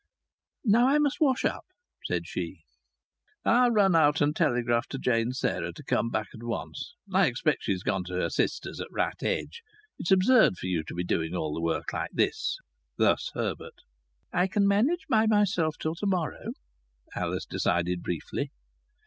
"Now 0.65 0.87
I 0.89 0.97
must 0.97 1.21
wash 1.21 1.45
up!" 1.45 1.63
said 2.05 2.25
she. 2.25 2.61
"I'll 3.45 3.69
run 3.69 3.95
out 3.95 4.19
and 4.19 4.35
telegraph 4.35 4.87
to 4.87 4.97
Jane 4.97 5.31
Sarah 5.31 5.71
to 5.73 5.83
come 5.83 6.09
back 6.09 6.29
at 6.33 6.41
once. 6.41 6.95
I 7.13 7.27
expect 7.27 7.61
she's 7.65 7.83
gone 7.83 8.03
to 8.05 8.15
her 8.15 8.31
sister's 8.31 8.81
at 8.81 8.87
Rat 8.89 9.21
Edge. 9.21 9.61
It's 9.99 10.09
absurd 10.09 10.57
for 10.57 10.65
you 10.65 10.83
to 10.85 10.95
be 10.95 11.03
doing 11.03 11.35
all 11.35 11.53
the 11.53 11.61
work 11.61 11.93
like 11.93 12.09
this." 12.13 12.57
Thus 12.97 13.29
Herbert. 13.35 13.81
"I 14.33 14.47
can 14.47 14.67
manage 14.67 15.05
by 15.07 15.27
myself 15.27 15.75
till 15.79 15.93
to 15.93 16.07
morrow," 16.07 16.53
Alice 17.13 17.45
decided 17.45 18.01
briefly. 18.01 18.49